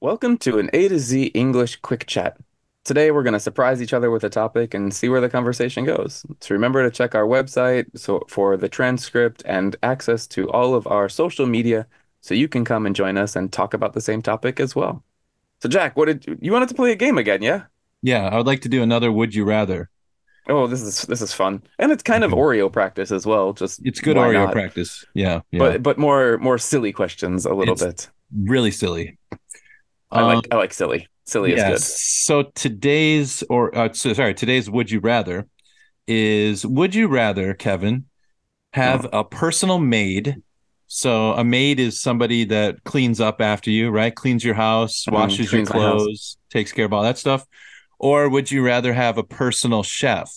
[0.00, 2.36] Welcome to an A to Z English quick chat.
[2.84, 5.84] Today we're going to surprise each other with a topic and see where the conversation
[5.86, 6.26] goes.
[6.40, 10.86] So remember to check our website so for the transcript and access to all of
[10.86, 11.86] our social media
[12.20, 15.02] so you can come and join us and talk about the same topic as well.
[15.62, 17.62] So Jack, what did you, you wanted to play a game again, yeah?
[18.02, 19.88] Yeah, I would like to do another Would You Rather.
[20.46, 21.62] Oh, this is this is fun.
[21.78, 24.52] And it's kind of Oreo practice as well, just It's good Oreo not?
[24.52, 25.02] practice.
[25.14, 25.58] Yeah, yeah.
[25.58, 28.10] But but more more silly questions a little It's- bit.
[28.50, 29.16] really silly.
[30.14, 31.08] I Um, like I like silly.
[31.24, 31.88] Silly is yeah, good.
[31.90, 35.46] So today's or uh, so, sorry, today's Would You Rather
[36.06, 38.06] is Would you rather, Kevin,
[38.74, 40.38] have a personal maid?
[40.88, 44.14] So a maid is somebody that cleans up after you, right?
[44.14, 46.08] Cleans your house, Mhm, washes your cleans my house.
[46.08, 47.46] clothes, takes care of all that stuff.
[47.98, 50.30] Or would you rather have a personal chef,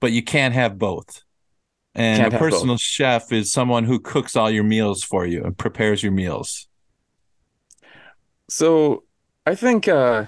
[0.00, 1.22] but you can't have both?
[1.94, 2.70] And Can't a have both.
[2.70, 6.68] personal chef is someone who cooks all your meals for you and prepares your meals.
[8.48, 9.04] So
[9.46, 10.26] I think uh,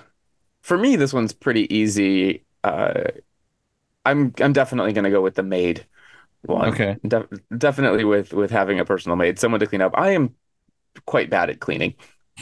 [0.63, 2.47] for me this one's pretty easy.
[2.65, 3.05] Uh,
[4.05, 5.87] I'm I'm definitely gonna go with the maid
[6.47, 6.81] one.
[6.81, 6.99] Okay.
[7.07, 7.27] Def
[7.57, 9.95] definitely with with having a personal maid, someone to clean up.
[9.97, 10.37] I am
[11.07, 11.97] quite bad at cleaning.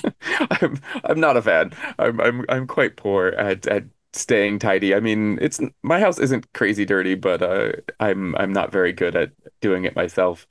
[0.63, 1.73] I'm I'm not a fan.
[1.99, 3.85] I'm I'm I'm quite poor at at
[4.15, 4.95] staying tidy.
[4.95, 9.17] I mean, it's my house isn't crazy dirty, but uh, I'm I'm not very good
[9.17, 10.47] at doing it myself.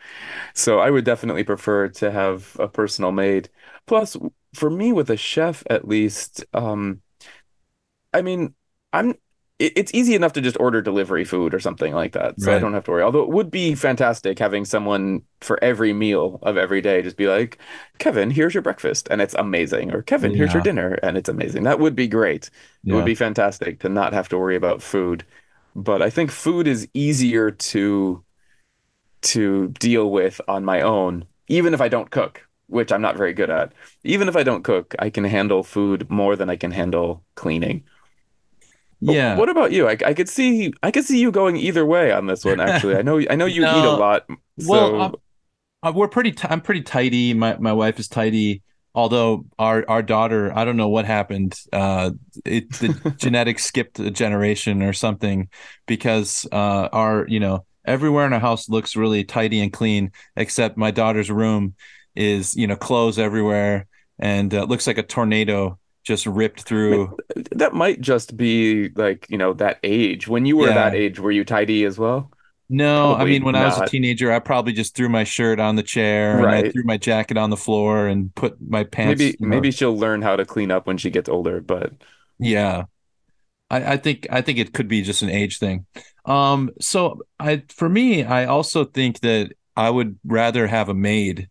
[0.53, 3.49] So I would definitely prefer to have a personal maid.
[3.87, 4.17] Plus,
[4.55, 7.01] for me with a chef at least, um,
[8.13, 8.53] I mean,
[8.93, 9.15] I'm
[9.59, 12.41] it, it's easy enough to just order delivery food or something like that.
[12.41, 13.03] So I don't have to worry.
[13.03, 17.27] Although it would be fantastic having someone for every meal of every day just be
[17.27, 17.57] like,
[17.99, 19.93] Kevin, here's your breakfast, and it's amazing.
[19.93, 21.63] Or Kevin, here's your dinner, and it's amazing.
[21.63, 22.49] That would be great.
[22.87, 25.25] It would be fantastic to not have to worry about food.
[25.75, 28.23] But I think food is easier to
[29.21, 33.33] to deal with on my own, even if I don't cook, which I'm not very
[33.33, 33.73] good at.
[34.03, 37.83] Even if I don't cook, I can handle food more than I can handle cleaning.
[39.01, 39.33] But Yeah.
[39.33, 39.87] What about you?
[39.87, 42.95] I, I could see I could see you going either way on this one, actually.
[42.95, 43.91] I know I know you eat a No.
[43.91, 44.27] lot,
[44.57, 45.15] Well, so um,
[45.83, 46.31] Uh, we're pretty.
[46.33, 47.33] T- I'm pretty tidy.
[47.33, 48.63] My my wife is tidy.
[48.95, 51.55] Although our our daughter, I don't know what happened.
[51.73, 52.11] Uh,
[52.45, 55.49] it the genetics skipped a generation or something
[55.87, 60.77] because uh, our you know everywhere in our house looks really tidy and clean except
[60.77, 61.75] my daughter's room
[62.15, 63.87] is you know clothes everywhere
[64.19, 67.17] and uh, looks like a tornado just ripped through.
[67.51, 70.27] that might just be like, you know, that age.
[70.27, 70.75] When you were Yeah.
[70.75, 72.31] that age, were you tidy as well?
[72.67, 75.75] No, I mean when I was a teenager, I probably just threw my shirt on
[75.75, 79.19] the chair and I threw my jacket on the floor and put my pants.
[79.19, 81.93] Maybe you know, maybe she'll learn how to clean up when she gets older, but
[82.39, 82.85] Yeah.
[83.69, 85.85] I, I think I think it could be just an age thing.
[86.25, 91.49] Um, so I for me, I also think that I would rather have a maid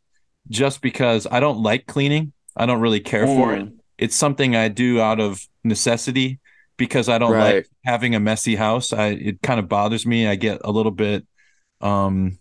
[0.48, 2.32] just because I don't like cleaning.
[2.56, 3.64] I don't really care for it.
[3.64, 3.78] Mm.
[3.98, 6.40] It's something I do out of necessity
[6.76, 7.56] because I don't Right.
[7.56, 8.92] like having a messy house.
[8.92, 10.26] I it kind of bothers me.
[10.26, 11.26] I get a little bit
[11.80, 12.38] um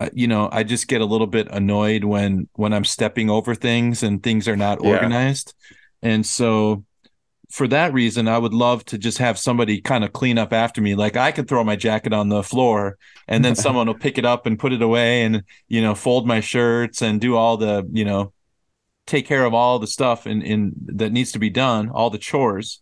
[0.00, 3.54] uh, you know, I just get a little bit annoyed when when I'm stepping over
[3.54, 4.90] things and things are not Yeah.
[4.90, 5.54] organized.
[6.02, 6.84] And so
[7.54, 10.80] for that reason, I would love to just have somebody kind of clean up after
[10.80, 10.96] me.
[10.96, 12.98] Like I could throw my jacket on the floor
[13.28, 16.26] and then someone will pick it up and put it away and, you know, fold
[16.26, 18.32] my shirts and do all the, you know,
[19.06, 22.18] take care of all the stuff in, in that needs to be done, all the
[22.18, 22.80] chores.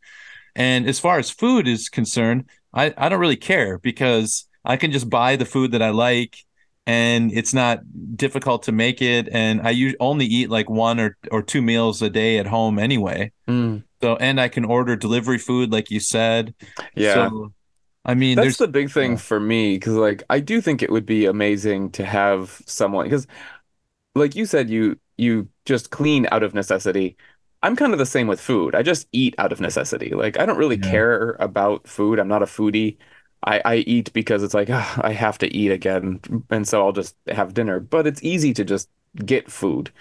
[0.56, 4.90] And as far as food is concerned, I, I don't really care because I can
[4.90, 6.38] just buy the food that I like
[6.86, 7.80] and it's not
[8.16, 9.28] difficult to make it.
[9.32, 13.32] And I only eat like one or, or two meals a day at home anyway.
[13.46, 13.82] Mm.
[14.02, 16.54] So, and I can order delivery food, like you said.
[16.94, 17.30] Yeah.
[17.30, 17.52] So,
[18.04, 21.06] I mean, That's the big thing for me because, like, I do think it would
[21.06, 23.26] be amazing to have someone because,
[24.14, 27.16] like you said, you you just clean out of necessity.
[27.62, 28.74] I'm kind of the same with food.
[28.74, 30.10] I just eat out of necessity.
[30.10, 30.78] Like, I don't really Yeah.
[30.78, 32.18] care about food.
[32.20, 32.98] I'm not a foodie.
[33.44, 36.20] I, I eat because it's like "Ah, I have to eat again,
[36.50, 37.80] and so I'll just have dinner.
[37.80, 38.90] But it's easy to just
[39.24, 39.92] get food,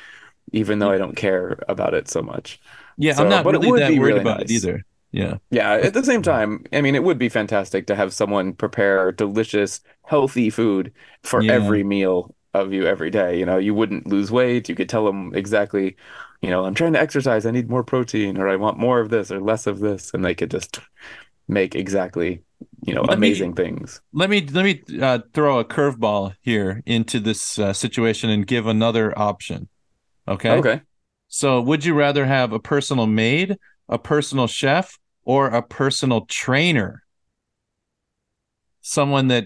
[0.51, 2.59] even though I don't care about it so much.
[2.97, 4.85] yeah, so- I'm not but it really would that be worried really about it either.
[5.13, 5.37] Yeah.
[5.49, 9.11] Yeah, at the same time, I mean, it would be fantastic to have someone prepare
[9.11, 10.93] delicious, healthy food
[11.23, 11.51] for Yeah.
[11.53, 13.37] every meal of you every day.
[13.37, 14.69] You know, you wouldn't lose weight.
[14.69, 15.97] You could tell them exactly,
[16.41, 17.45] you know, I'm trying to exercise.
[17.45, 20.23] I need more protein, or I want more of this or less of this, and
[20.23, 20.79] they could just
[21.49, 22.41] make exactly,
[22.85, 23.99] you know, Let me- amazing things.
[24.13, 28.65] Let me let me uh, throw a curveball here into this uh, situation and give
[28.65, 29.67] another option.
[30.27, 30.51] Okay.
[30.51, 30.81] Okay.
[31.27, 33.57] So, would you rather have a personal maid,
[33.87, 37.03] a personal chef, or a personal trainer?
[38.81, 39.45] Someone that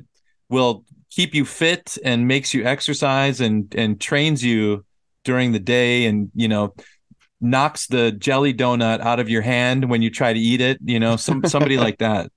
[0.50, 4.86] will keep you fit and makes you exercise and and trains you
[5.24, 6.74] during the day and you know
[7.42, 10.80] knocks the jelly donut out of your hand when you try to eat it.
[10.84, 12.32] You know, some somebody like that.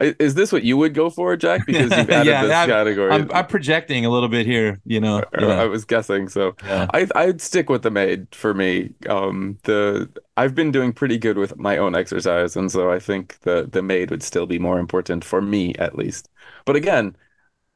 [0.00, 1.62] Is this what you would go for, Jack?
[1.66, 3.12] Because you've added yeah, this I'm, category.
[3.12, 4.80] I'm, I'm, projecting a little bit here.
[4.84, 5.60] You know, yeah.
[5.60, 6.28] I was guessing.
[6.28, 6.86] So yeah.
[6.92, 8.90] I I'd stick with the maid for me.
[9.08, 13.38] Um, the I've been doing pretty good with my own exercise, and so I think
[13.40, 16.28] the the maid would still be more important for me at least.
[16.64, 17.16] But again,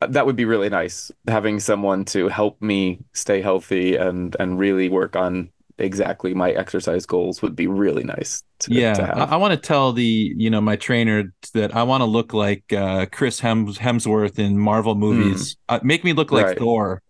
[0.01, 4.89] that would be really nice having someone to help me stay healthy and and really
[4.89, 9.37] work on exactly my exercise goals would be really nice to, yeah to I, I,
[9.37, 13.07] want to tell the you know my trainer that i want to look like uh,
[13.07, 15.55] chris Hems- hemsworth in marvel movies.
[15.55, 15.77] Mm.
[15.77, 16.59] uh, make me look like right.
[16.59, 17.03] thor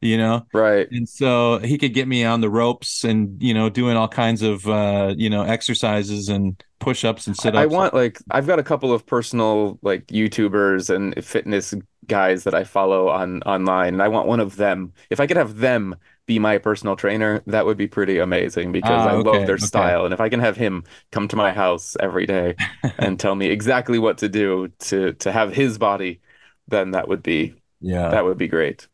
[0.00, 0.46] you know?
[0.52, 0.86] Right.
[0.90, 4.42] And so he could get me on the ropes and you know doing all kinds
[4.42, 8.62] of uh you know exercises and push-ups and sit-ups i want like i've got a
[8.62, 11.72] couple of personal like youtubers and fitness
[12.08, 15.36] guys that i follow on online and i want one of them if i could
[15.36, 15.94] have them
[16.26, 19.54] be my personal trainer, that would be pretty amazing because ah, I okay, love their
[19.54, 19.64] okay.
[19.64, 20.04] style.
[20.04, 22.56] And if I can have him come to my house every day
[22.98, 26.20] and tell me exactly what to do to to have his body,
[26.68, 28.88] then that would be yeah, that would be great.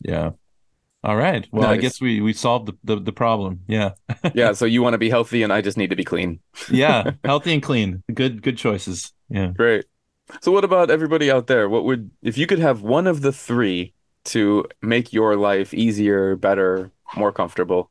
[0.00, 0.30] Yeah.
[1.02, 1.48] All right.
[1.50, 1.78] Well, nice.
[1.78, 3.60] I guess we we solved the the, the problem.
[3.68, 3.92] Yeah.
[4.34, 4.52] yeah.
[4.52, 6.40] So you want to be healthy, and I just need to be clean.
[6.68, 8.02] yeah, healthy and clean.
[8.12, 9.12] Good good choices.
[9.28, 9.52] Yeah.
[9.56, 9.84] Great.
[10.40, 11.68] So what about everybody out there?
[11.68, 13.94] What would if you could have one of the three
[14.26, 17.90] to make your life easier, better, more comfortable,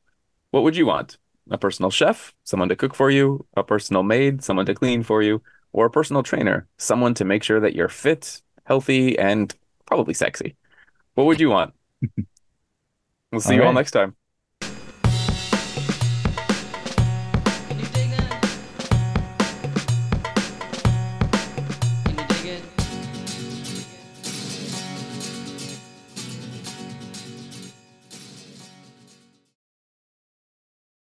[0.52, 1.18] what would you want?
[1.52, 5.24] A personal chef, someone to cook for you, a personal maid, someone to clean for
[5.24, 5.42] you,
[5.74, 9.56] or a personal trainer, someone to make sure that you're fit, healthy, and
[9.86, 10.56] probably sexy.
[11.16, 11.74] What would you want?
[13.32, 13.68] We'll see all you right.
[13.68, 14.16] all next time.